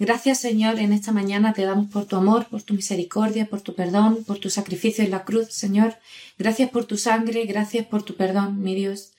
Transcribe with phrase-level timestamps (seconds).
[0.00, 3.74] Gracias, Señor, en esta mañana te damos por tu amor, por tu misericordia, por tu
[3.74, 5.94] perdón, por tu sacrificio en la cruz, Señor.
[6.38, 9.12] Gracias por tu sangre, gracias por tu perdón, mi Dios.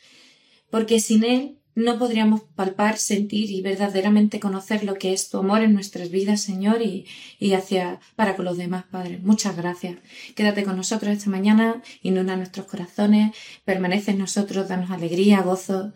[0.72, 5.62] Porque sin él no podríamos palpar, sentir y verdaderamente conocer lo que es tu amor
[5.62, 7.06] en nuestras vidas, Señor, y,
[7.38, 9.20] y hacia para con los demás, Padre.
[9.22, 10.00] Muchas gracias.
[10.34, 13.36] Quédate con nosotros esta mañana, inunda nuestros corazones,
[13.66, 15.94] permanece en nosotros, danos alegría, gozo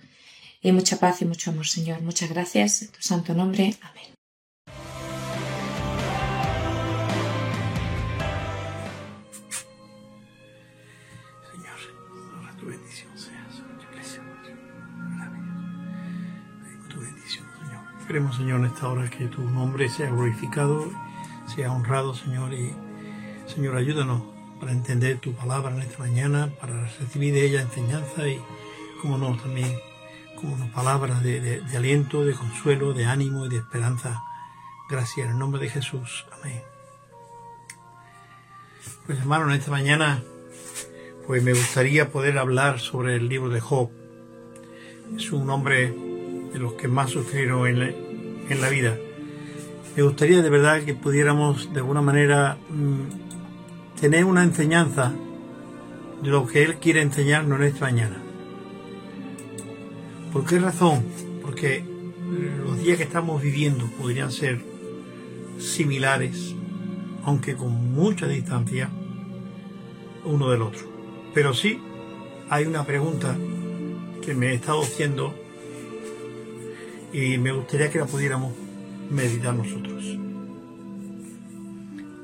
[0.62, 2.04] y mucha paz y mucho amor, Señor.
[2.04, 2.84] Muchas gracias.
[2.84, 3.74] En tu santo nombre.
[3.82, 4.15] Amén.
[18.16, 20.90] Queremos, Señor, en esta hora que tu nombre sea glorificado,
[21.54, 22.74] sea honrado, Señor, y
[23.46, 24.22] Señor, ayúdanos
[24.58, 28.42] para entender tu palabra en esta mañana, para recibir de ella enseñanza y,
[29.02, 29.70] como no, también
[30.40, 34.24] como no, palabras de, aliento, de consuelo, de ánimo y de esperanza.
[34.90, 36.26] Gracias en el nombre de Jesús.
[36.40, 36.62] Amén.
[39.06, 40.24] Pues hermano, en esta mañana,
[41.28, 43.90] pues me gustaría poder hablar sobre el libro de Job.
[45.18, 45.94] Es un hombre
[46.54, 48.05] de los que más sufrieron en
[48.50, 48.98] la, vida.
[49.96, 55.14] Me gustaría de verdad que pudiéramos de alguna manera mm, tener una enseñanza
[56.22, 58.18] de lo que Él quiere enseñarnos en esta mañana.
[60.32, 61.06] ¿Por qué razón?
[61.42, 61.84] Porque
[62.66, 64.62] los días que estamos viviendo podrían ser
[65.60, 66.54] similares,
[67.24, 68.90] aunque con mucha distancia
[70.26, 70.82] uno del otro.
[71.34, 71.80] Pero sí
[72.50, 73.36] hay una pregunta
[74.24, 75.34] que me he estado haciendo
[77.16, 78.52] y me gustaría que la pudiéramos
[79.10, 80.04] meditar nosotros.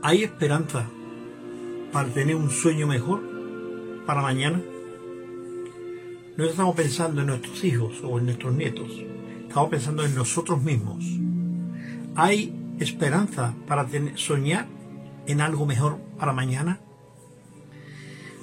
[0.01, 0.85] ¿Hay esperanza
[1.93, 3.21] para tener un sueño mejor
[4.05, 4.61] para mañana?
[6.35, 8.91] No estamos pensando en nuestros hijos o en nuestros nietos,
[9.47, 11.05] estamos pensando en nosotros mismos.
[12.15, 14.67] ¿Hay esperanza para soñar
[15.25, 16.81] en algo mejor para mañana?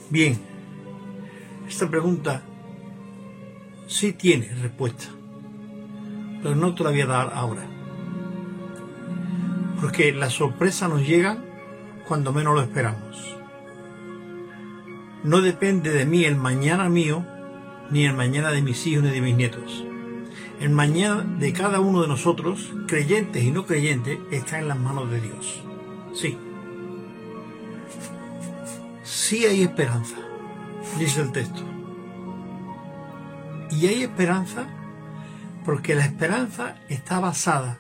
[0.09, 0.39] Bien,
[1.69, 2.43] esta pregunta
[3.87, 5.18] sí tiene respuesta
[6.43, 7.67] pero no te la voy a dar ahora.
[9.81, 11.39] Porque la sorpresa nos llega
[12.07, 13.37] cuando menos lo esperamos.
[15.25, 17.25] No depende de mí el mañana mío,
[17.91, 19.85] ni el mañana de mis hijos ni de mis nietos.
[20.61, 25.11] El mañana de cada uno de nosotros, creyentes y no creyentes, está en las manos
[25.11, 25.63] de Dios.
[26.15, 26.37] Sí.
[29.03, 30.17] Sí hay esperanza,
[30.99, 31.63] dice el texto.
[33.71, 34.67] Y hay esperanza
[35.69, 37.79] porque la esperanza está basada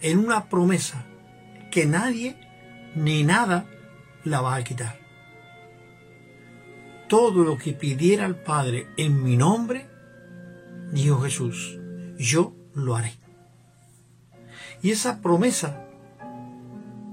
[0.00, 1.06] en una promesa
[1.70, 2.36] que nadie
[2.96, 3.66] ni nada
[4.24, 4.98] la va a quitar.
[7.08, 9.86] Todo lo que pidiera el Padre en mi nombre,
[10.90, 11.78] dijo Jesús,
[12.18, 13.12] yo lo haré.
[14.82, 15.86] Y esa promesa,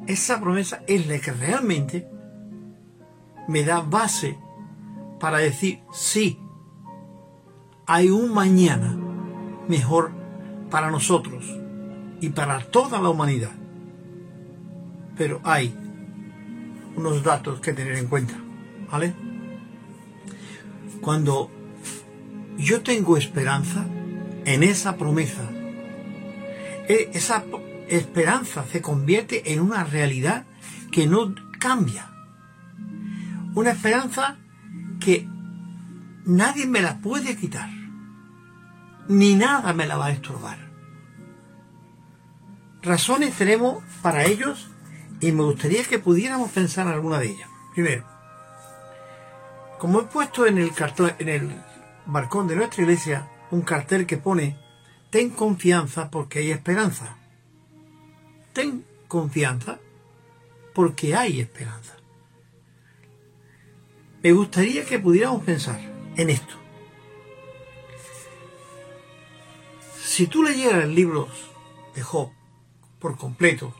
[0.07, 2.09] esa promesa es la que realmente
[3.47, 4.35] me da base
[5.19, 6.39] para decir, sí,
[7.85, 9.04] hay un mañana
[9.67, 10.11] mejor
[10.69, 11.45] para nosotros
[12.21, 13.51] y para toda la humanidad.
[15.17, 15.73] Pero hay
[16.95, 18.35] unos datos que tener en cuenta,
[18.91, 19.13] ¿vale?
[21.01, 21.51] Cuando
[22.57, 23.85] yo tengo esperanza
[24.45, 25.49] en esa promesa,
[26.87, 27.43] e, esa
[27.87, 30.45] esperanza se convierte en una realidad
[30.91, 32.11] que no cambia.
[33.53, 34.37] Una esperanza
[34.99, 35.27] que
[36.25, 37.74] nadie me la puede quitar
[39.07, 40.57] ni nada me la va a estorbar.
[42.81, 44.69] Razones tenemos para ellos
[45.19, 47.49] y me gustaría que pudiéramos pensar en alguna de ellas.
[47.73, 48.05] Primero,
[49.79, 51.61] como he puesto en el cartón, en el
[52.05, 54.57] balcón de nuestra iglesia un cartel que pone
[55.09, 57.17] ten confianza porque hay esperanza.
[58.53, 59.79] Ten confianza
[60.73, 61.95] porque hay esperanza.
[64.21, 65.79] Me gustaría que pudiéramos pensar
[66.15, 66.64] en esto.
[70.15, 71.27] Si tú leyeras el libro
[71.93, 72.31] de Job
[72.99, 73.75] por completo,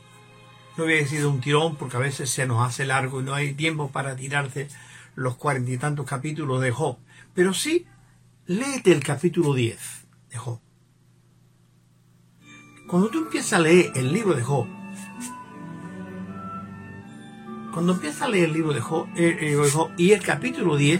[0.75, 3.53] no hubiera sido un tirón porque a veces se nos hace largo y no hay
[3.53, 4.67] tiempo para tirarse
[5.15, 6.97] los cuarenta y tantos capítulos de Job.
[7.33, 7.87] Pero sí,
[8.47, 9.79] léete el capítulo 10
[10.31, 10.59] de Job.
[12.89, 14.67] Cuando tú empiezas a leer el libro de Job,
[17.71, 19.07] Cuando empiezas a leer el libro de Job,
[19.97, 20.99] y el capítulo 10,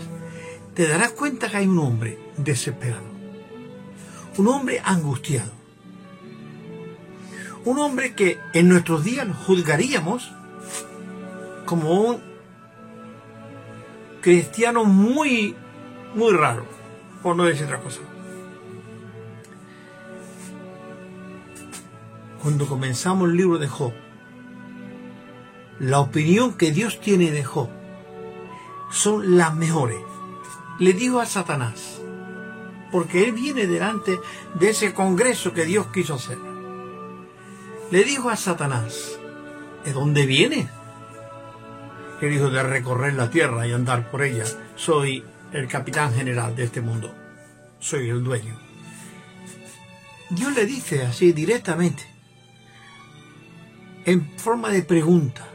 [0.76, 3.15] te darás cuenta que hay un hombre desesperado,
[4.38, 5.52] un hombre angustiado,
[7.64, 10.32] un hombre que en nuestros días juzgaríamos
[11.66, 12.22] como un
[14.22, 15.56] cristiano muy,
[16.16, 16.66] muy raro,
[17.22, 18.02] por no decir otra cosa.
[22.42, 23.94] Cuando comenzamos el libro de Job,
[25.80, 27.70] la opinión que Dios tiene de Job
[28.92, 30.00] son las mejores.
[30.80, 31.95] Le digo a Satanás,
[32.96, 34.22] porque él viene delante
[34.54, 36.38] de ese congreso que Dios quiso hacer.
[37.92, 39.20] Le dijo a Satanás,
[39.84, 40.70] ¿de dónde viene?
[42.22, 44.46] Él dijo de recorrer la tierra y andar por ella.
[44.78, 47.14] Soy el capitán general de este mundo.
[47.80, 48.58] Soy el dueño.
[50.30, 52.08] Dios le dice así directamente,
[54.06, 55.46] en forma de pregunta,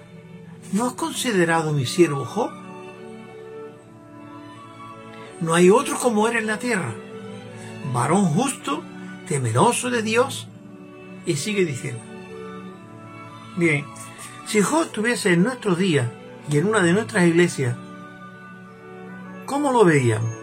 [0.75, 2.51] ¿no has considerado mi siervo Job?
[5.41, 6.95] No hay otro como él en la tierra,
[7.93, 8.83] varón justo,
[9.27, 10.49] temeroso de Dios,
[11.27, 12.03] y sigue diciendo,
[13.57, 13.85] Bien,
[14.47, 16.09] si Job estuviese en nuestros días
[16.51, 17.77] y en una de nuestras iglesias,
[19.47, 20.35] ¿cómo lo veíamos?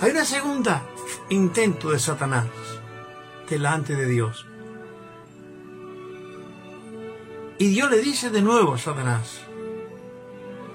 [0.00, 0.82] Hay una segunda
[1.30, 2.46] intento de Satanás
[3.48, 4.46] delante de Dios.
[7.58, 9.40] Y Dios le dice de nuevo a Satanás,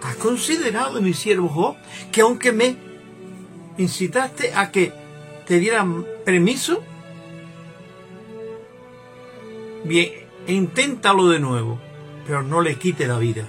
[0.02, 1.76] ¿has considerado mi siervo Job
[2.12, 2.87] que aunque me
[3.78, 4.94] incitaste a que
[5.46, 6.84] te dieran permiso
[9.88, 10.12] Bien,
[10.48, 11.80] inténtalo de nuevo,
[12.26, 13.48] pero no le quite la vida.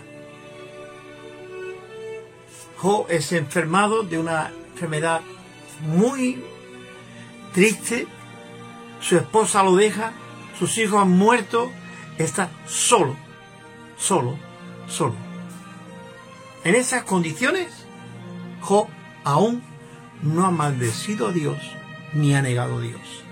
[2.76, 5.20] Jo es enfermado de una enfermedad
[5.80, 6.40] muy
[7.52, 8.06] triste.
[9.00, 10.12] Su esposa lo deja,
[10.56, 11.72] sus hijos han muerto,
[12.18, 13.16] está solo,
[13.96, 14.38] solo,
[14.86, 15.14] solo.
[16.62, 17.84] En esas condiciones,
[18.60, 18.88] Jo
[19.24, 19.62] aún
[20.22, 21.58] no ha maldecido a Dios
[22.12, 23.22] ni ha negado a Dios,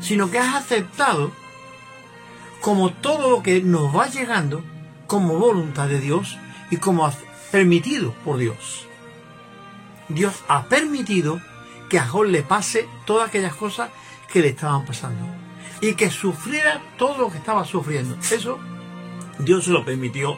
[0.00, 1.32] sino que has aceptado
[2.60, 4.62] como todo lo que nos va llegando
[5.06, 6.38] como voluntad de Dios
[6.70, 7.10] y como
[7.50, 8.86] permitido por Dios.
[10.08, 11.40] Dios ha permitido
[11.88, 13.90] que a Job le pase todas aquellas cosas
[14.32, 15.24] que le estaban pasando
[15.80, 18.16] y que sufriera todo lo que estaba sufriendo.
[18.30, 18.58] Eso
[19.38, 20.36] Dios se lo permitió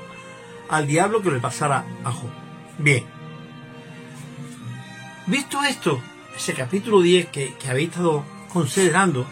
[0.68, 2.30] al diablo que le pasara a Job.
[2.78, 3.11] Bien.
[5.26, 6.02] Visto esto,
[6.36, 9.26] ese capítulo 10 que, que habéis estado considerando,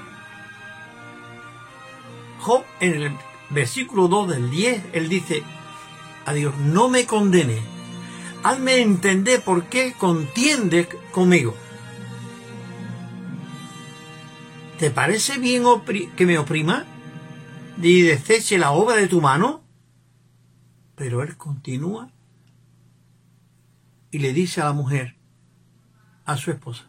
[2.39, 3.13] Job en el
[3.51, 5.43] versículo 2 del 10, él dice,
[6.25, 7.61] a Dios, no me condene,
[8.45, 11.55] hazme entender por qué contiende conmigo.
[14.79, 15.65] ¿Te parece bien
[16.17, 16.87] que me oprima
[17.83, 19.63] y deseche la obra de tu mano?
[20.95, 22.11] Pero él continúa
[24.11, 25.20] y le dice a la mujer,
[26.31, 26.85] a su esposa,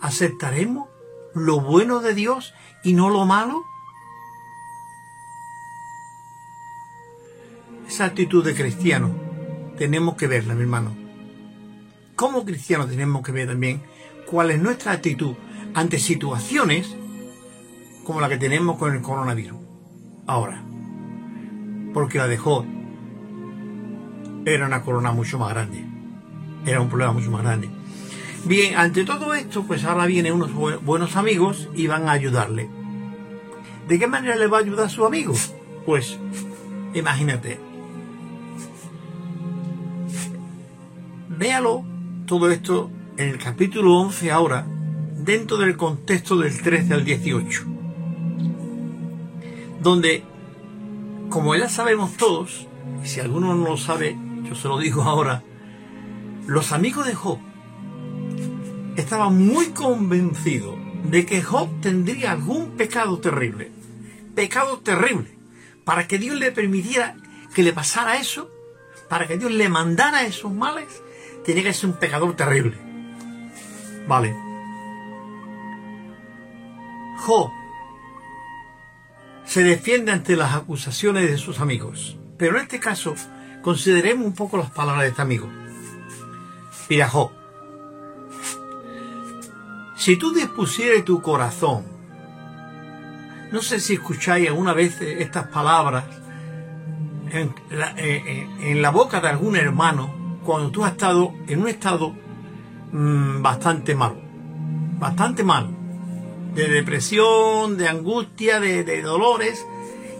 [0.00, 0.88] ¿aceptaremos
[1.32, 3.64] lo bueno de Dios y no lo malo?
[7.86, 9.14] Esa actitud de cristiano
[9.78, 10.92] tenemos que verla, mi hermano.
[12.16, 13.82] Como cristianos tenemos que ver también
[14.26, 15.34] cuál es nuestra actitud
[15.74, 16.96] ante situaciones
[18.04, 19.58] como la que tenemos con el coronavirus.
[20.26, 20.64] Ahora,
[21.94, 22.66] porque la dejó
[24.44, 25.84] era una corona mucho más grande.
[26.66, 27.79] Era un problema mucho más grande.
[28.44, 32.68] Bien, ante todo esto, pues ahora vienen unos buenos amigos y van a ayudarle.
[33.86, 35.34] ¿De qué manera le va a ayudar a su amigo?
[35.84, 36.18] Pues,
[36.94, 37.60] imagínate,
[41.28, 41.84] véalo
[42.26, 44.66] todo esto en el capítulo 11 ahora,
[45.16, 47.64] dentro del contexto del 13 al 18,
[49.82, 50.24] donde,
[51.28, 52.68] como ya sabemos todos,
[53.04, 55.42] y si alguno no lo sabe, yo se lo digo ahora,
[56.46, 57.38] los amigos de Job
[59.00, 63.70] estaban muy convencidos de que Job tendría algún pecado terrible,
[64.34, 65.36] pecado terrible,
[65.84, 67.16] para que Dios le permitiera
[67.54, 68.50] que le pasara eso,
[69.08, 71.02] para que Dios le mandara esos males
[71.44, 72.76] tiene que ser un pecador terrible.
[74.06, 74.34] Vale.
[77.18, 77.52] Jo
[79.50, 82.16] se defiende ante las acusaciones de sus amigos.
[82.38, 83.16] Pero en este caso,
[83.62, 85.48] consideremos un poco las palabras de este amigo.
[86.88, 87.32] Mira, Jo,
[90.00, 91.84] si tú dispusieras tu corazón,
[93.52, 96.04] no sé si escucháis alguna vez estas palabras
[97.30, 102.14] en la, en la boca de algún hermano cuando tú has estado en un estado
[102.92, 104.16] mm, bastante malo,
[104.98, 105.68] bastante malo,
[106.54, 109.66] de depresión, de angustia, de, dolores,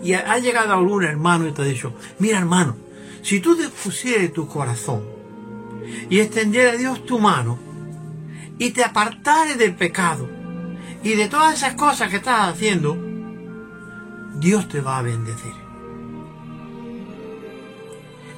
[0.04, 2.76] y ha llegado algún hermano y te ha dicho, mira hermano,
[3.22, 5.04] si tú dispusieras tu corazón
[6.10, 7.69] y extendieras a Dios tu mano
[8.60, 10.28] y te apartares del pecado
[11.02, 12.94] y de todas esas cosas que estás haciendo,
[14.34, 15.54] Dios te va a bendecir.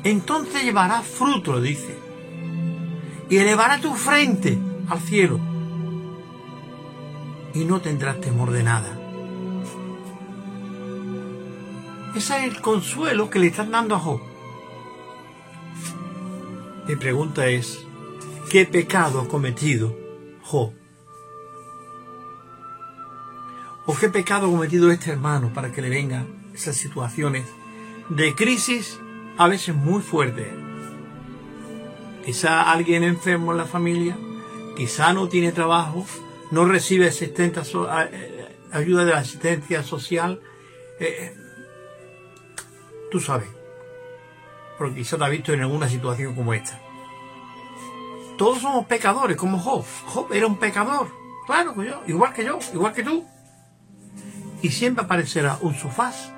[0.04, 1.98] Entonces llevarás fruto, dice,
[3.28, 5.40] y elevará tu frente al cielo
[7.52, 8.96] y no tendrás temor de nada.
[12.14, 14.20] Ese es el consuelo que le están dando a Job.
[16.86, 17.84] Mi pregunta es,
[18.50, 20.01] ¿qué pecado ha cometido
[23.86, 27.46] ¿O qué pecado ha cometido este hermano para que le vengan esas situaciones
[28.08, 29.00] de crisis
[29.38, 30.48] a veces muy fuertes?
[32.24, 34.16] Quizá alguien enfermo en la familia,
[34.76, 36.06] quizá no tiene trabajo,
[36.50, 40.40] no recibe eh, ayuda de la asistencia social.
[41.00, 41.34] Eh,
[43.10, 43.48] tú sabes,
[44.78, 46.91] porque quizá te has visto en alguna situación como esta.
[48.36, 49.84] Todos somos pecadores, como Job.
[50.06, 51.08] Job era un pecador,
[51.46, 53.24] claro que yo, igual que yo, igual que tú.
[54.62, 56.32] Y siempre aparecerá un sofás,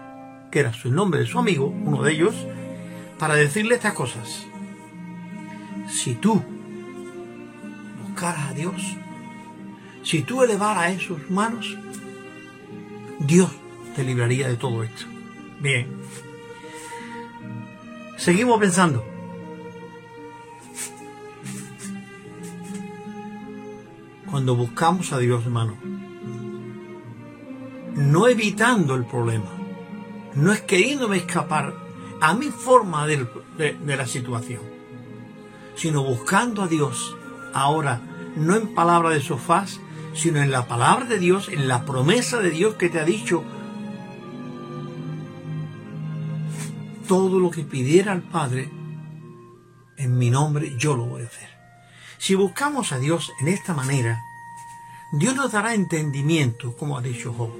[0.50, 2.34] que era su nombre de su amigo, uno de ellos,
[3.18, 4.46] para decirle estas cosas.
[5.88, 6.42] Si tú
[8.06, 8.96] buscaras a Dios,
[10.02, 11.76] si tú elevaras esos manos,
[13.18, 13.50] Dios
[13.94, 15.04] te libraría de todo esto.
[15.60, 15.86] Bien,
[18.16, 19.04] Seguimos pensando.
[24.34, 25.76] Cuando buscamos a Dios, hermano,
[27.94, 29.48] no evitando el problema,
[30.34, 31.72] no es queriéndome escapar
[32.20, 34.60] a mi forma de, de la situación,
[35.76, 37.16] sino buscando a Dios
[37.52, 38.00] ahora,
[38.34, 39.78] no en palabra de sofás,
[40.14, 43.44] sino en la palabra de Dios, en la promesa de Dios que te ha dicho,
[47.06, 48.68] todo lo que pidiera al Padre
[49.96, 51.63] en mi nombre, yo lo voy a hacer.
[52.24, 54.24] Si buscamos a Dios en esta manera,
[55.12, 57.50] Dios nos dará entendimiento, como ha dicho Job.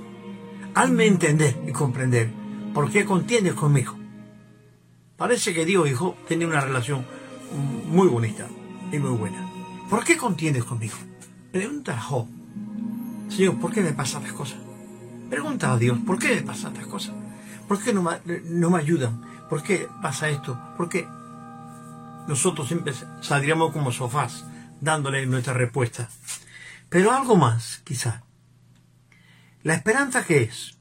[0.75, 2.33] Hazme entender y comprender
[2.73, 3.95] por qué contiendes conmigo.
[5.19, 7.05] Parece que Dios y Job tienen una relación
[7.91, 8.49] muy bonita
[8.91, 9.47] y muy buena.
[9.91, 10.97] ¿Por qué contiendes conmigo?
[11.53, 12.27] Pregunta a Job.
[13.29, 14.61] Señor, ¿por qué me pasan estas cosas?
[15.29, 17.15] Pregunta a Dios, ¿por qué me pasan estas cosas?
[17.69, 18.03] ¿Por qué no
[18.47, 19.21] no me ayudan?
[19.51, 20.59] ¿Por qué pasa esto?
[20.79, 21.07] Porque
[22.27, 24.47] nosotros siempre saldríamos como sofás
[24.85, 26.09] dándole nuestra respuesta.
[26.89, 28.23] Pero algo más, quizá.
[29.63, 30.79] ¿La esperanza qué es?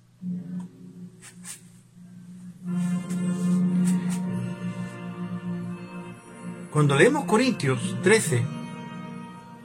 [6.69, 8.45] Cuando leemos Corintios 13,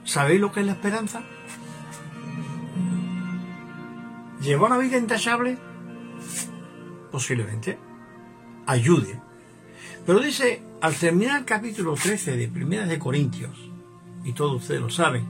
[0.05, 1.23] ¿sabéis lo que es la esperanza?
[4.41, 5.57] ¿Lleva una vida intachable?
[7.11, 7.77] Posiblemente
[8.65, 9.19] ayude.
[10.05, 13.68] Pero dice, al terminar el capítulo 13 de Primera de Corintios,
[14.23, 15.25] y todos ustedes lo saben,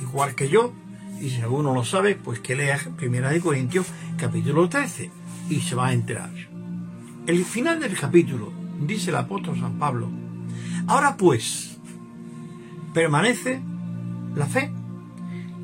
[0.00, 0.72] igual que yo,
[1.20, 5.10] y si alguno lo sabe, pues que lea Primera de Corintios capítulo 13
[5.50, 6.30] y se va a enterar.
[7.26, 10.08] El final del capítulo, dice el apóstol San Pablo,
[10.86, 11.78] ahora pues,
[12.92, 13.60] permanece
[14.34, 14.72] la fe,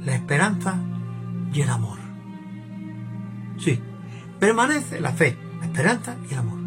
[0.04, 0.78] la esperanza
[1.52, 1.98] y el amor.
[3.58, 3.80] Sí,
[4.38, 6.58] permanece la fe, la esperanza y el amor.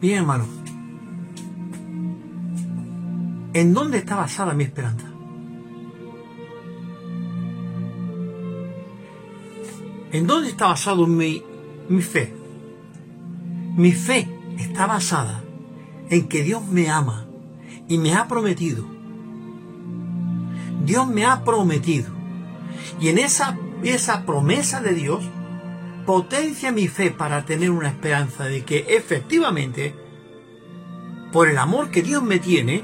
[0.00, 0.57] Bien, hermano.
[3.54, 5.06] ¿En dónde está basada mi esperanza?
[10.12, 11.42] ¿En dónde está basado mi,
[11.88, 12.34] mi fe?
[13.76, 15.42] Mi fe está basada
[16.10, 17.26] en que Dios me ama
[17.88, 18.84] y me ha prometido.
[20.84, 22.10] Dios me ha prometido.
[23.00, 25.24] Y en esa, esa promesa de Dios
[26.06, 29.94] potencia mi fe para tener una esperanza de que efectivamente,
[31.32, 32.82] por el amor que Dios me tiene,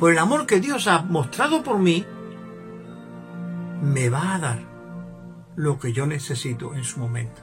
[0.00, 2.06] por el amor que Dios ha mostrado por mí,
[3.82, 4.58] me va a dar
[5.56, 7.42] lo que yo necesito en su momento.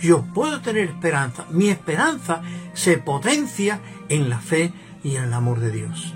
[0.00, 1.44] Yo puedo tener esperanza.
[1.50, 2.40] Mi esperanza
[2.72, 4.72] se potencia en la fe
[5.04, 6.14] y en el amor de Dios.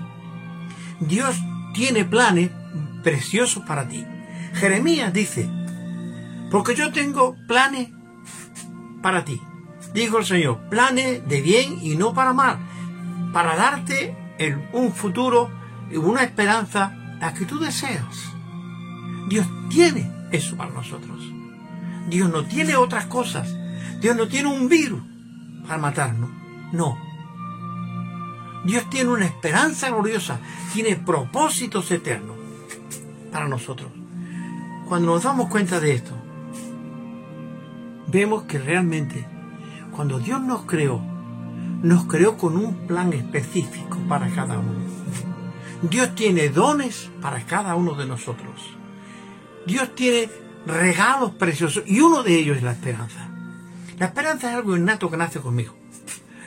[0.99, 1.35] Dios
[1.75, 2.49] tiene planes
[3.03, 4.03] preciosos para ti.
[4.55, 5.47] Jeremías dice,
[6.49, 7.89] porque yo tengo planes
[9.03, 9.39] para ti.
[9.93, 12.57] Dijo el Señor, planes de bien y no para mal,
[13.31, 14.24] para darte
[14.73, 15.49] un futuro
[15.91, 18.33] y una esperanza la que tú deseas.
[19.27, 21.21] Dios tiene eso para nosotros.
[22.07, 23.55] Dios no tiene otras cosas.
[23.99, 25.01] Dios no tiene un virus
[25.67, 26.29] para matarnos.
[26.71, 26.97] No.
[28.65, 30.39] Dios tiene una esperanza gloriosa,
[30.73, 32.35] tiene propósitos eternos
[33.31, 33.91] para nosotros.
[34.87, 36.13] Cuando nos damos cuenta de esto,
[38.07, 39.27] vemos que realmente
[39.95, 41.01] cuando Dios nos creó,
[41.85, 44.73] nos creó con un plan específico para cada uno.
[45.83, 48.75] Dios tiene dones para cada uno de nosotros.
[49.67, 50.27] Dios tiene
[50.65, 53.29] regalos preciosos y uno de ellos es la esperanza.
[53.99, 55.75] La esperanza es algo innato que nace conmigo.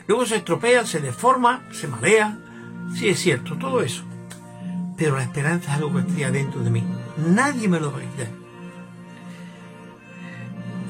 [0.09, 2.37] Luego se estropea, se deforma, se marea.
[2.97, 4.03] Sí, es cierto, todo eso.
[4.97, 6.83] Pero la esperanza es algo que está dentro de mí.
[7.17, 8.29] Nadie me lo va a quitar.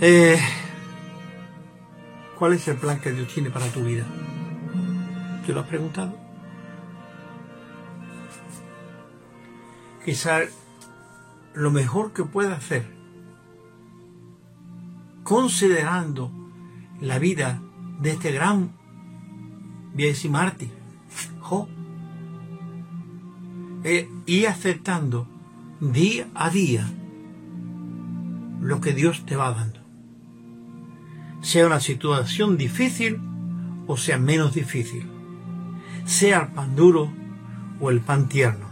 [0.01, 0.41] Eh,
[2.39, 4.07] ¿Cuál es el plan que Dios tiene para tu vida?
[5.49, 6.15] ¿Te lo has preguntado?
[10.05, 10.41] Quizá
[11.55, 12.85] lo mejor que pueda hacer,
[15.23, 16.31] considerando
[17.01, 17.63] la vida
[17.99, 18.77] de este gran,
[19.95, 20.71] voy a decir mártir,
[23.85, 25.27] eh, y aceptando
[25.81, 26.87] día a día
[28.61, 29.81] lo que Dios te va dando
[31.41, 33.19] sea una situación difícil
[33.87, 35.18] o sea menos difícil,
[36.09, 37.13] sea el pan duro
[37.81, 38.67] o el pan tierno,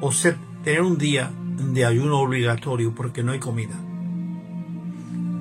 [0.00, 3.74] o ser, tener un día de ayuno obligatorio porque no hay comida.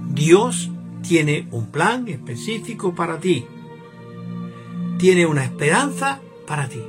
[0.09, 0.71] Dios
[1.03, 3.45] tiene un plan específico para ti,
[4.97, 6.81] tiene una esperanza para ti.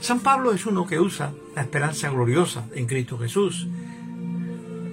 [0.00, 3.68] San Pablo es uno que usa la esperanza gloriosa en Cristo Jesús.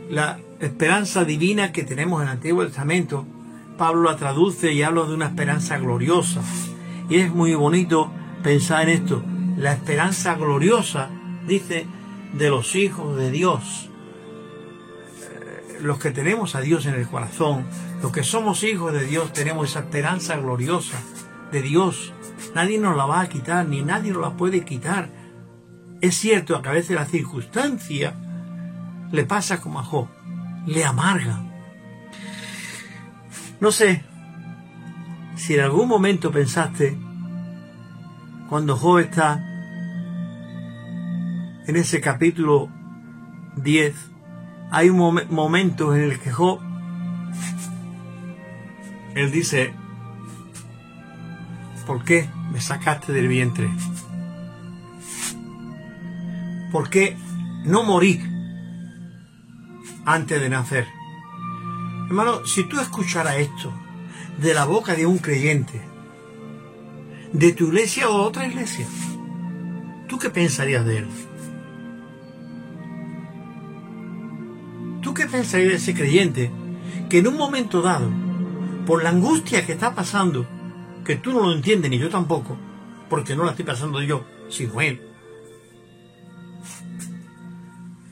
[0.10, 3.26] La esperanza divina que tenemos en el Antiguo Testamento,
[3.78, 6.42] Pablo la traduce y habla de una esperanza gloriosa.
[7.10, 8.12] Y es muy bonito
[8.44, 9.24] pensar en esto.
[9.58, 11.10] La esperanza gloriosa,
[11.48, 11.88] dice,
[12.34, 13.90] de los hijos de Dios.
[15.22, 17.66] Eh, los que tenemos a Dios en el corazón,
[18.02, 21.02] los que somos hijos de Dios, tenemos esa esperanza gloriosa
[21.52, 22.14] de Dios.
[22.54, 25.10] Nadie nos la va a quitar, ni nadie nos la puede quitar.
[26.02, 28.14] Es cierto que a veces la circunstancia
[29.12, 30.08] le pasa como a Job
[30.66, 31.42] le amarga.
[33.60, 34.04] No sé
[35.40, 36.98] si en algún momento pensaste,
[38.50, 39.42] cuando Job está
[41.66, 42.70] en ese capítulo
[43.56, 43.96] 10,
[44.70, 46.60] hay un momento en el que Job,
[49.16, 49.74] él dice,
[51.88, 53.70] ¿por qué me sacaste del vientre?
[56.72, 57.18] ¿Por qué
[57.64, 58.22] no morí
[60.06, 60.88] antes de nacer.
[62.08, 63.72] Hermano, si tú escucharas esto
[64.42, 65.82] de la boca de un creyente,
[67.34, 68.88] de tu iglesia o otra iglesia,
[70.08, 71.08] ¿tú qué pensarías de él?
[75.02, 76.52] ¿Tú qué pensarías de ese creyente
[77.10, 78.10] que en un momento dado,
[78.86, 80.48] por la angustia que está pasando,
[81.04, 82.58] que tú no lo entiendes ni yo tampoco,
[83.10, 85.02] porque no la estoy pasando yo, sino él,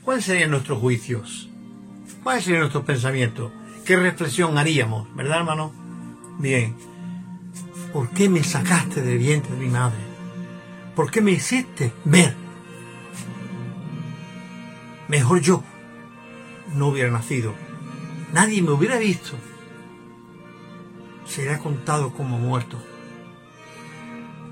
[0.02, 1.48] ¿cuáles serían nuestros juicios?
[2.22, 3.50] ¿Cuál sería nuestro pensamiento?
[3.86, 5.14] ¿Qué reflexión haríamos?
[5.14, 5.87] ¿Verdad, hermano?
[6.38, 6.74] Bien.
[7.92, 9.98] ¿Por qué me sacaste del vientre de mi madre?
[10.94, 12.34] ¿Por qué me hiciste ver?
[15.08, 15.64] Mejor yo
[16.74, 17.54] no hubiera nacido.
[18.32, 19.32] Nadie me hubiera visto.
[21.26, 22.78] Sería contado como muerto.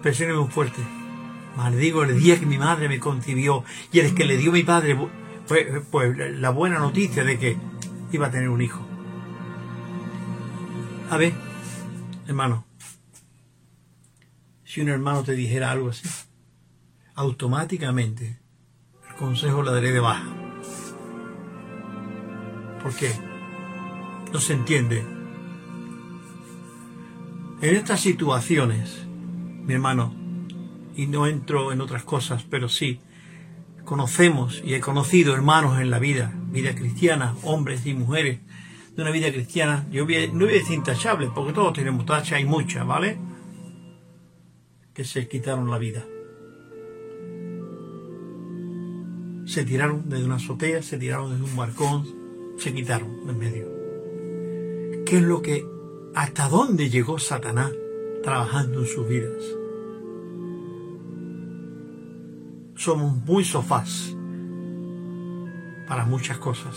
[0.03, 0.83] Presione muy fuerte.
[1.57, 4.97] Maldigo el día que mi madre me concibió y el que le dio mi padre
[5.47, 7.57] fue pues, la buena noticia de que
[8.13, 8.81] iba a tener un hijo.
[11.11, 11.33] A ver,
[12.27, 12.67] hermano,
[14.65, 16.09] si un hermano te dijera algo así,
[17.15, 18.41] automáticamente
[19.09, 20.27] el consejo la daré de baja.
[22.83, 23.11] ¿Por qué?
[24.33, 25.05] No se entiende.
[27.63, 29.07] En estas situaciones,
[29.65, 30.15] mi hermano,
[30.95, 33.01] y no entro en otras cosas, pero sí,
[33.85, 38.41] conocemos y he conocido hermanos en la vida, vida cristiana, hombres y mujeres
[38.97, 42.45] de una vida cristiana, yo no voy a decir intachable, porque todos tenemos tacha y
[42.45, 43.19] mucha, ¿vale?
[44.95, 46.05] Que se quitaron la vida.
[49.47, 52.07] Se tiraron desde una azotea, se tiraron desde un balcón,
[52.59, 55.05] se quitaron en medio.
[55.05, 55.65] ¿Qué es lo que,
[56.15, 57.71] hasta dónde llegó Satanás
[58.23, 59.45] trabajando en sus vidas?
[62.77, 64.15] somos muy sofás
[65.89, 66.77] para muchas cosas.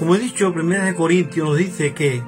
[0.00, 2.22] Como he dicho, Primera de Corintios nos dice que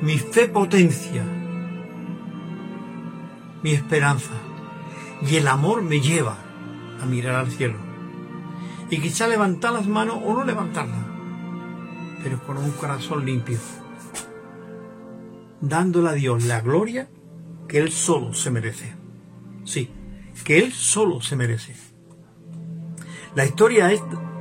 [0.00, 1.22] mi fe potencia
[3.62, 4.32] mi esperanza
[5.30, 6.38] y el amor me lleva
[7.02, 7.76] a mirar al cielo.
[8.88, 11.04] Y quizá levantar las manos o no levantarlas,
[12.24, 13.58] pero con un corazón limpio
[15.60, 17.10] dándole a Dios la gloria
[17.68, 18.96] que Él solo se merece.
[19.64, 19.90] Sí,
[20.44, 21.91] que Él solo se merece.
[23.34, 23.90] La historia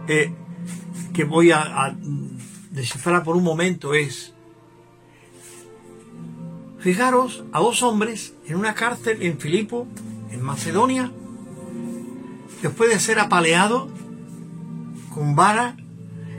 [0.08, 0.34] eh,
[1.14, 1.96] que voy a,
[2.72, 4.34] descifrar por un momento es,
[6.80, 9.88] fijaros a dos hombres en una cárcel en Filipo,
[10.32, 11.12] en Macedonia,
[12.62, 13.88] después de ser apaleado
[15.14, 15.78] con vara,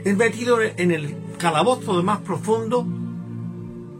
[0.05, 2.85] es metido en el calabozo más profundo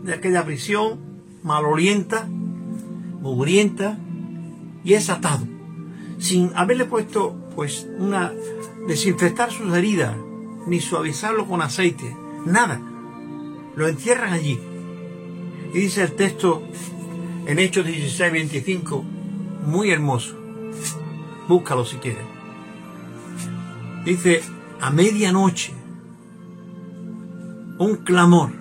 [0.03, 0.99] de aquella prisión
[1.43, 3.97] malolienta, mugrienta,
[4.83, 5.47] y es atado,
[6.19, 8.31] sin haberle puesto pues una
[8.87, 10.15] desinfectar sus heridas,
[10.67, 12.81] ni suavizarlo con aceite, nada.
[13.75, 14.59] Lo encierran allí.
[15.73, 16.63] Y dice el texto
[17.45, 19.03] en Hechos 16, 25,
[19.65, 20.35] muy hermoso.
[21.47, 22.25] Búscalo si quieres.
[24.05, 24.41] Dice,
[24.79, 25.73] a medianoche,
[27.79, 28.51] un clamor,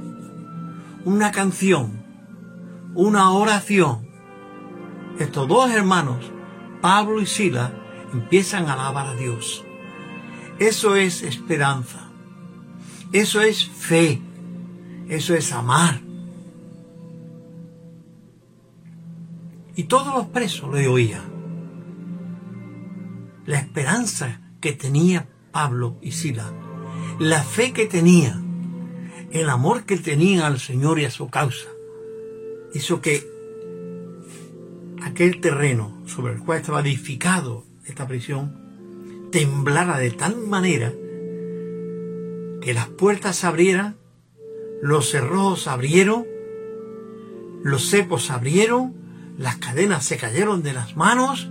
[1.04, 2.02] una canción,
[2.94, 4.08] una oración.
[5.18, 6.30] Estos dos hermanos,
[6.80, 7.81] Pablo y Sila,
[8.12, 9.64] empiezan a alabar a Dios.
[10.58, 12.10] Eso es esperanza.
[13.12, 14.20] Eso es fe.
[15.08, 16.00] Eso es amar.
[19.74, 21.32] Y todos los presos le oían.
[23.46, 26.52] La esperanza que tenía Pablo y Sila,
[27.18, 28.40] la fe que tenía,
[29.32, 31.68] el amor que tenían al Señor y a su causa,
[32.74, 33.26] hizo que
[35.02, 40.92] aquel terreno sobre el cual estaba edificado esta prisión temblara de tal manera
[42.60, 43.96] que las puertas se abrieran,
[44.82, 46.26] los cerrojos se abrieron,
[47.62, 48.94] los cepos se abrieron,
[49.38, 51.50] las cadenas se cayeron de las manos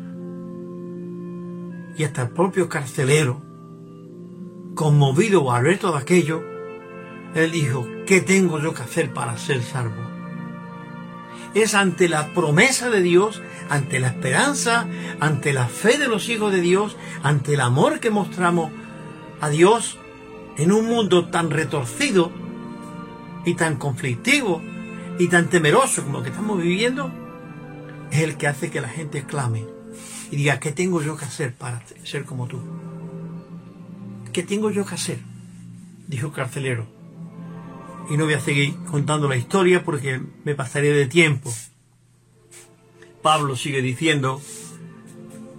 [1.97, 3.41] y hasta el propio carcelero,
[4.75, 6.43] conmovido al ver todo aquello,
[7.35, 10.10] él dijo, ¿qué tengo yo que hacer para ser salvo?
[11.53, 14.87] Es ante la promesa de Dios, ante la esperanza,
[15.19, 18.71] ante la fe de los hijos de Dios, ante el amor que mostramos
[19.41, 19.97] a Dios
[20.57, 22.31] en un mundo tan retorcido
[23.45, 24.61] y tan conflictivo
[25.19, 27.11] y tan temeroso como lo que estamos viviendo,
[28.11, 29.65] es el que hace que la gente clame
[30.31, 32.59] y diga, ¿qué tengo yo que hacer para ser como tú?
[34.31, 35.19] ¿Qué tengo yo que hacer?
[36.07, 37.00] Dijo el carcelero.
[38.09, 41.51] Y no voy a seguir contando la historia porque me pasaré de tiempo.
[43.21, 44.41] Pablo sigue diciendo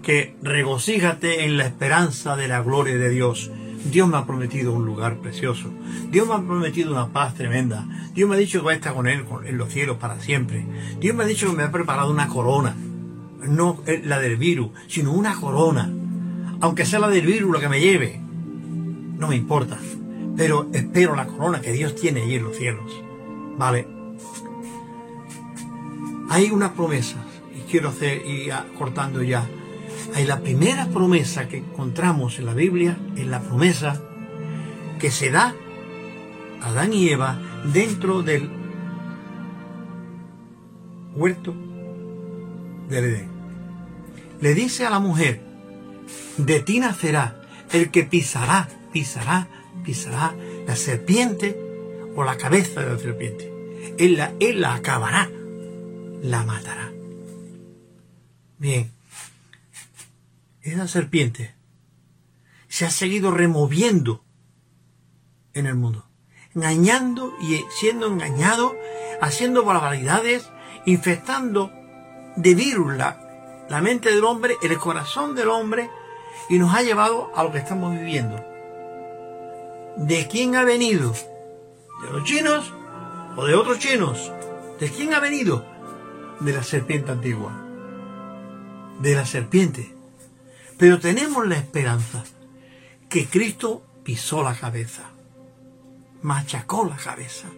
[0.02, 3.50] que regocíjate en la esperanza de la gloria de Dios.
[3.90, 5.72] Dios me ha prometido un lugar precioso.
[6.10, 7.86] Dios me ha prometido una paz tremenda.
[8.14, 10.66] Dios me ha dicho que voy a estar con Él en los cielos para siempre.
[11.00, 12.76] Dios me ha dicho que me ha preparado una corona
[13.48, 15.92] no la del virus, sino una corona.
[16.60, 18.20] Aunque sea la del virus la que me lleve,
[19.18, 19.78] no me importa.
[20.36, 22.90] Pero espero la corona que Dios tiene allí en los cielos.
[23.56, 23.86] ¿Vale?
[26.30, 27.16] Hay una promesa,
[27.54, 29.46] y quiero hacer, y cortando ya.
[30.14, 34.02] Hay la primera promesa que encontramos en la Biblia, es la promesa
[34.98, 35.54] que se da
[36.62, 37.38] a Adán y Eva
[37.72, 38.48] dentro del
[41.14, 41.54] huerto
[42.88, 43.32] del Edén
[44.42, 45.40] le dice a la mujer,
[46.36, 49.46] de ti nacerá el que pisará, pisará,
[49.84, 50.34] pisará
[50.66, 51.56] la serpiente
[52.14, 53.52] o la cabeza de la serpiente.
[53.98, 55.30] Él la, él acabará,
[56.22, 56.92] la matará.
[58.58, 58.92] Bien,
[60.62, 61.54] esa serpiente
[62.68, 64.24] se ha seguido removiendo
[65.54, 66.06] en el mundo,
[66.54, 68.76] engañando y siendo engañado,
[69.20, 70.48] haciendo barbaridades,
[70.86, 71.72] infectando
[72.36, 75.90] de virus la, la mente del hombre, el corazón del hombre
[76.48, 78.51] y nos ha llevado a lo que estamos viviendo.
[79.96, 81.12] ¿De quién ha venido?
[81.12, 82.72] ¿De los chinos
[83.36, 84.32] o de otros chinos?
[84.80, 85.64] ¿De quién ha venido?
[86.40, 87.52] De la serpiente antigua.
[89.00, 89.94] De la serpiente.
[90.78, 92.24] Pero tenemos la esperanza
[93.08, 95.10] que Cristo pisó la cabeza,
[96.22, 97.48] machacó la cabeza.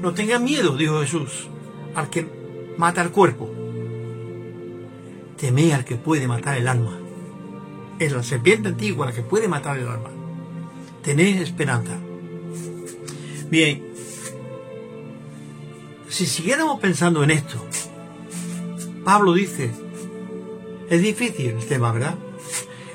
[0.00, 1.48] No tengan miedo, dijo Jesús,
[1.94, 2.26] al que
[2.76, 3.50] mata el cuerpo
[5.42, 7.00] teme al que puede matar el alma.
[7.98, 10.21] Es la serpiente antigua la que puede matar el alma.
[11.02, 11.96] Tened esperanza.
[13.50, 13.82] Bien,
[16.08, 17.64] si siguiéramos pensando en esto,
[19.04, 19.70] Pablo dice,
[20.88, 22.14] es difícil el tema, ¿verdad?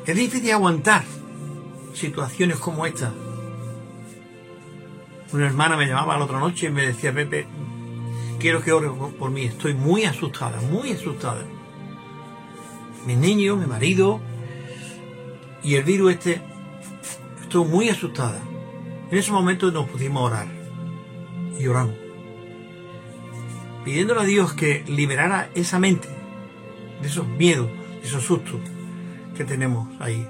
[0.05, 1.03] Es difícil aguantar
[1.93, 3.13] situaciones como esta.
[5.33, 7.45] Una hermana me llamaba la otra noche y me decía, Pepe,
[8.39, 8.89] quiero que ore
[9.19, 11.43] por mí, estoy muy asustada, muy asustada
[13.07, 14.19] mis niños, mi marido
[15.63, 16.41] y el virus este
[17.47, 18.41] estuvo muy asustada.
[19.09, 20.47] En ese momento nos pudimos orar
[21.57, 21.95] y oramos,
[23.85, 26.09] pidiéndole a Dios que liberara esa mente
[27.01, 27.69] de esos miedos,
[28.01, 28.59] de esos sustos
[29.35, 30.27] que tenemos ahí.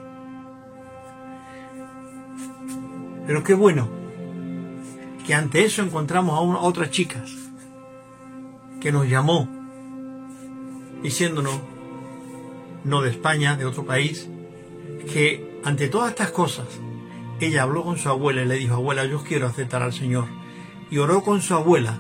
[3.26, 3.90] Pero qué bueno
[5.26, 7.32] que ante eso encontramos a, a otras chicas
[8.80, 9.50] que nos llamó
[11.02, 11.60] diciéndonos,
[12.84, 14.30] no de España, de otro país,
[15.12, 16.68] que ante todas estas cosas,
[17.40, 20.26] ella habló con su abuela y le dijo, abuela, yo quiero aceptar al Señor.
[20.90, 22.00] Y oró con su abuela,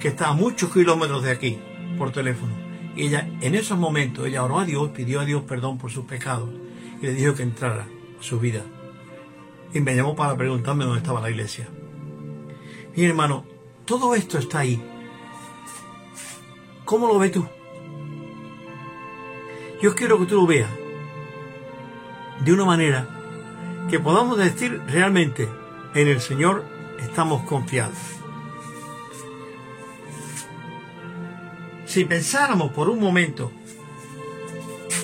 [0.00, 1.58] que está a muchos kilómetros de aquí,
[1.98, 2.52] por teléfono.
[2.96, 6.04] Y ella, en esos momentos, ella oró a Dios, pidió a Dios perdón por sus
[6.04, 6.48] pecados
[7.00, 7.86] y le dijo que entrara
[8.18, 8.62] a su vida.
[9.72, 11.68] Y me llamó para preguntarme dónde estaba la iglesia.
[12.96, 13.44] Mi hermano,
[13.84, 14.82] todo esto está ahí.
[16.84, 17.46] ¿Cómo lo ves tú?
[19.80, 20.70] Yo quiero que tú lo veas
[22.44, 23.19] de una manera
[23.90, 25.48] que podamos decir realmente
[25.94, 26.64] en el Señor
[27.00, 27.98] estamos confiados.
[31.86, 33.50] Si pensáramos por un momento,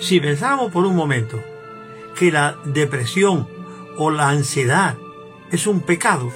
[0.01, 1.43] si pensáramos por un momento
[2.17, 3.49] que la depresión
[3.99, 4.97] o la ansiedad
[5.51, 6.31] es un pecado,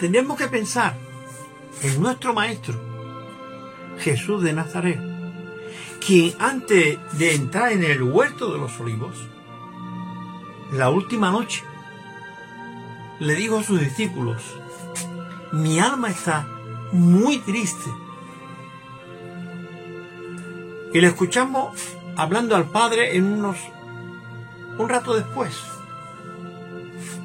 [0.00, 0.98] tendríamos que pensar
[1.82, 2.74] en nuestro Maestro,
[4.00, 5.00] Jesús de Nazaret,
[6.04, 9.28] quien antes de entrar en el huerto de los olivos,
[10.72, 11.62] la última noche,
[13.20, 14.42] le dijo a sus discípulos,
[15.52, 16.46] mi alma está
[16.92, 17.90] muy triste.
[20.92, 21.72] Y le escuchamos
[22.16, 23.56] hablando al Padre en unos
[24.78, 25.56] un rato después.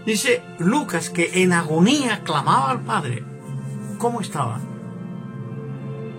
[0.05, 3.23] Dice Lucas que en agonía clamaba al Padre.
[3.97, 4.59] ¿Cómo estaba?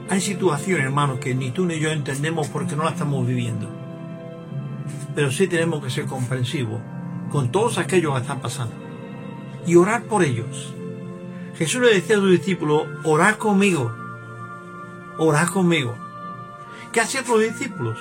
[0.08, 3.68] Hay situaciones, hermanos, que ni tú ni yo entendemos porque no la estamos viviendo.
[5.14, 6.80] Pero sí tenemos que ser comprensivos
[7.32, 8.74] con todos aquellos que están pasando
[9.66, 10.74] y orar por ellos.
[11.56, 13.90] Jesús le decía a sus discípulos, orad conmigo,
[15.18, 15.96] orad conmigo.
[16.92, 17.98] ¿Qué hacían los discípulos?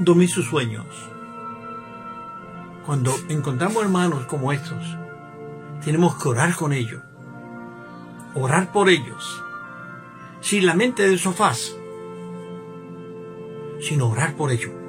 [0.00, 0.86] Dormir sus sueños.
[2.84, 4.82] Cuando encontramos hermanos como estos,
[5.84, 7.02] tenemos que orar con ellos,
[8.34, 9.42] orar por ellos,
[10.40, 11.76] sin la mente de sofás,
[13.80, 14.79] sino orar por ellos.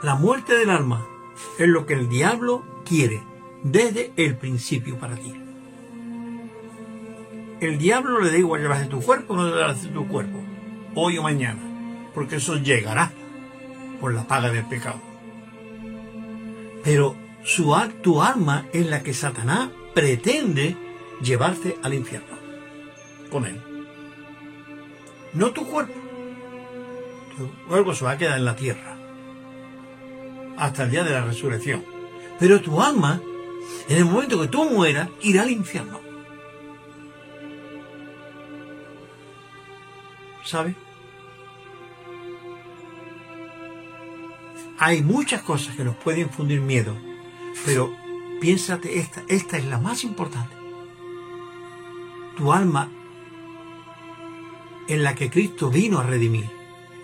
[0.00, 1.04] La muerte del alma
[1.58, 3.20] es lo que el diablo quiere
[3.64, 5.34] desde el principio para ti.
[7.60, 10.38] El diablo le da igual llevarse tu cuerpo o no llevarse tu cuerpo,
[10.94, 11.60] hoy o mañana,
[12.14, 13.10] porque eso llegará
[14.00, 15.00] por la paga del pecado.
[16.84, 20.76] Pero su, tu alma es la que Satanás pretende
[21.20, 22.38] llevarte al infierno
[23.32, 23.60] con él.
[25.34, 25.94] No tu cuerpo.
[27.36, 28.87] Tu cuerpo se va a quedar en la tierra
[30.58, 31.84] hasta el día de la resurrección.
[32.38, 33.20] Pero tu alma,
[33.88, 36.00] en el momento que tú mueras, irá al infierno.
[40.44, 40.74] ¿Sabe?
[44.78, 46.96] Hay muchas cosas que nos pueden infundir miedo,
[47.66, 47.92] pero
[48.40, 50.54] piénsate esta, esta es la más importante.
[52.36, 52.88] Tu alma
[54.86, 56.48] en la que Cristo vino a redimir,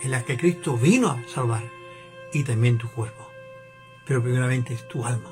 [0.02, 1.68] en la que Cristo vino a salvar,
[2.32, 3.23] y también tu cuerpo
[4.06, 5.30] pero primeramente es tu alma,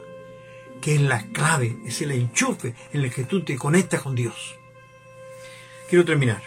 [0.80, 4.56] que es la clave, es el enchufe en el que tú te conectas con Dios.
[5.88, 6.42] Quiero terminar.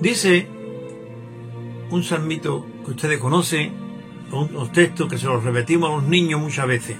[0.00, 0.46] Dice
[1.90, 3.72] un salmito que ustedes conocen,
[4.30, 6.96] unos textos que se los repetimos a los niños muchas veces.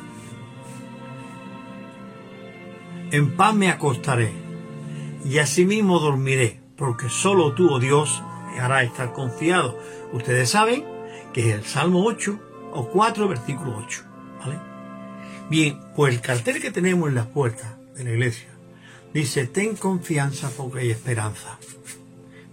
[3.11, 4.33] En paz me acostaré
[5.25, 8.23] y asimismo dormiré, porque solo tú, oh Dios,
[8.59, 9.79] hará estar confiado.
[10.13, 10.85] Ustedes saben
[11.33, 12.39] que es el Salmo 8
[12.73, 14.03] o 4, versículo 8.
[14.41, 14.59] ¿vale?
[15.49, 18.49] Bien, pues el cartel que tenemos en las puertas de la iglesia
[19.13, 21.59] dice, ten confianza porque hay esperanza.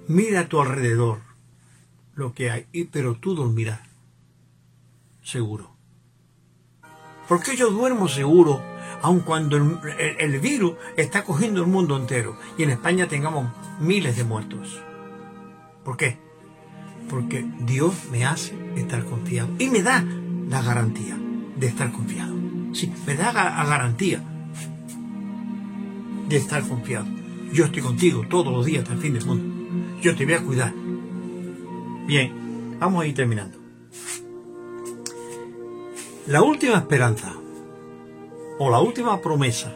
[0.08, 1.20] Mira a tu alrededor
[2.16, 3.82] lo que hay, pero tú dormirás
[5.24, 5.72] seguro.
[7.28, 8.62] Porque yo duermo seguro
[9.02, 14.24] aun cuando el, virus está cogiendo el mundo entero y en España tengamos miles de
[14.24, 14.82] muertos.
[15.84, 16.18] ¿Por qué?
[17.10, 20.04] Porque Dios me hace estar confiado y me da
[20.50, 21.18] la garantía
[21.58, 22.34] de estar confiado.
[22.74, 24.24] Sí, me da la garantía
[26.28, 27.06] de estar confiado.
[27.52, 30.00] Yo estoy contigo todos los días hasta el fin del mundo.
[30.02, 30.74] Yo te voy a cuidar.
[32.08, 33.60] Bien, vamos a ir terminando.
[36.28, 37.34] La última esperanza
[38.60, 39.76] o la última promesa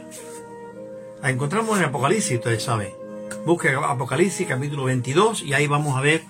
[1.22, 2.97] la encontramos en el Apocalipsis, ustedes saben.
[3.44, 6.22] Busque Apocalipsis capítulo 22 y ahí vamos a ver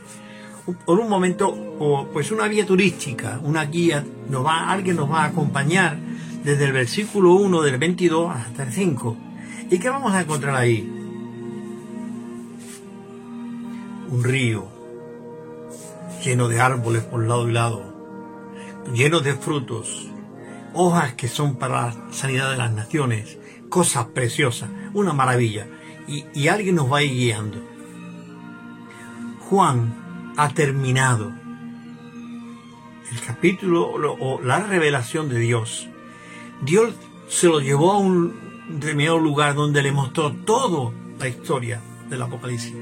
[0.84, 5.26] por un momento pues una vía turística, una guía, nos va, alguien nos va a
[5.26, 5.96] acompañar
[6.44, 9.16] desde el versículo 1 del 22 hasta el 5.
[9.70, 10.80] ¿Y qué vamos a encontrar ahí?
[14.11, 14.66] Un río,
[16.24, 17.82] lleno de árboles por lado y lado,
[18.94, 20.11] lleno de frutos,
[20.74, 23.38] hojas que son para la sanidad de las naciones,
[23.68, 25.66] cosas preciosas, una maravilla.
[26.09, 27.59] Y, alguien nos va a ir guiando.
[29.40, 31.32] Juan ha terminado
[33.12, 35.88] el capítulo o la revelación de Dios.
[36.62, 36.94] Dios
[37.28, 38.34] se lo llevó a un
[38.68, 42.74] determinado lugar donde le mostró toda la historia del Apocalipsis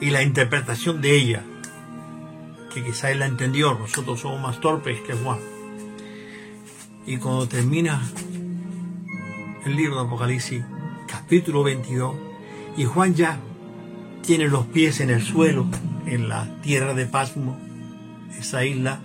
[0.00, 1.44] y la interpretación de ella,
[2.72, 5.38] que quizá él la entendió, nosotros somos más torpes que Juan.
[7.06, 8.00] Y cuando termina
[9.64, 10.62] el libro de Apocalipsis,
[11.06, 12.27] capítulo 22,
[12.78, 13.40] y Juan ya
[14.22, 15.66] tiene los pies en el suelo,
[16.06, 17.58] en la tierra de Pasmo,
[18.38, 19.00] esa isla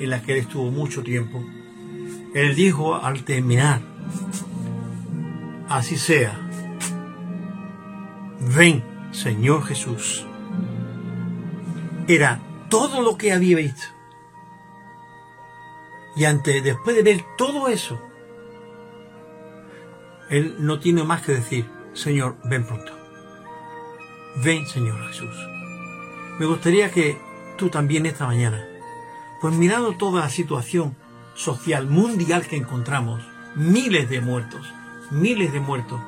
[0.00, 1.40] en la que él estuvo mucho tiempo,
[2.34, 3.80] él dijo al terminar,
[5.68, 6.36] así sea,
[8.56, 10.26] ven Señor Jesús.
[12.08, 13.86] Era todo lo que había visto.
[16.16, 18.02] Y ante, después de ver todo eso,
[20.28, 23.01] él no tiene más que decir, Señor, ven pronto.
[24.36, 25.34] Ven, Señor Jesús.
[26.38, 27.18] Me gustaría que
[27.56, 28.64] tú también esta mañana,
[29.40, 30.96] pues mirando toda la situación
[31.34, 33.22] social mundial que encontramos,
[33.54, 34.66] miles de muertos,
[35.10, 36.00] miles de muertos.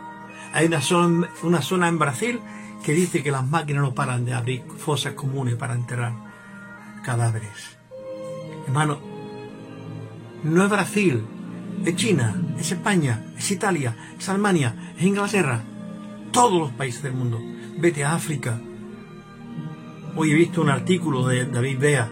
[0.52, 2.40] Hay una zona, una zona en Brasil
[2.82, 6.12] que dice que las máquinas no paran de abrir fosas comunes para enterrar
[7.04, 7.76] cadáveres.
[8.66, 8.98] Hermano,
[10.42, 11.24] no es Brasil,
[11.84, 15.62] es China, es España, es Italia, es Alemania, es Inglaterra,
[16.34, 17.40] todos los países del mundo.
[17.78, 18.60] Vete a África.
[20.16, 22.10] Hoy he visto un artículo de David Bea,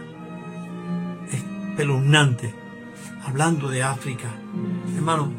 [1.29, 2.55] espeluznante,
[3.25, 4.29] hablando de África.
[4.95, 5.31] Hermano,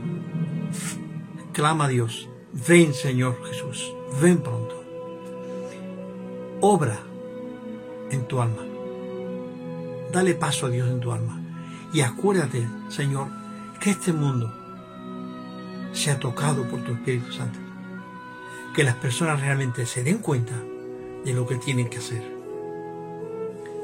[1.53, 2.28] clama a Dios,
[2.68, 4.82] ven Señor Jesús, ven pronto.
[6.61, 6.99] Obra
[8.11, 8.62] en tu alma.
[10.12, 11.41] Dale paso a Dios en tu alma.
[11.93, 13.28] Y acuérdate, Señor,
[13.80, 14.53] que este mundo
[15.93, 17.64] sea tocado por tu Espíritu Santo.
[18.75, 20.55] Que las personas realmente se den cuenta
[21.25, 22.22] de lo que tienen que hacer.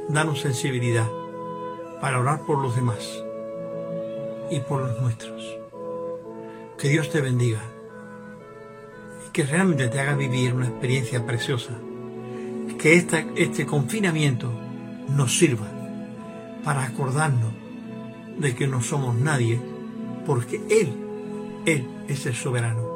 [0.09, 1.09] Danos sensibilidad
[2.01, 3.23] para orar por los demás
[4.51, 5.43] y por los nuestros.
[6.77, 7.61] Que Dios te bendiga
[9.27, 11.73] y que realmente te haga vivir una experiencia preciosa.
[12.79, 14.51] Que este confinamiento
[15.09, 15.69] nos sirva
[16.65, 17.53] para acordarnos
[18.39, 19.61] de que no somos nadie,
[20.27, 20.95] porque Él,
[21.67, 22.90] Él es el soberano.